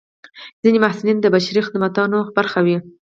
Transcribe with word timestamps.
ځینې 0.63 0.79
محصلین 0.81 1.17
د 1.21 1.25
بشري 1.35 1.61
خدمتونو 1.67 2.17
برخه 2.37 2.59
وي. 2.65 2.77